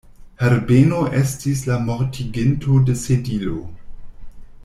[0.43, 3.61] Herbeno estis la mortiginto de Sedilo.